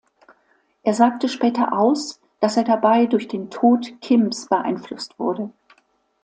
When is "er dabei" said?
2.57-3.05